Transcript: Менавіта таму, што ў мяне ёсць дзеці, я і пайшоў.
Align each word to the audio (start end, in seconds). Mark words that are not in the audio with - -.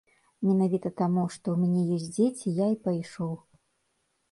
Менавіта 0.47 0.91
таму, 1.01 1.25
што 1.35 1.45
ў 1.51 1.57
мяне 1.67 1.81
ёсць 1.99 2.09
дзеці, 2.15 2.57
я 2.65 2.73
і 2.75 2.81
пайшоў. 2.91 3.31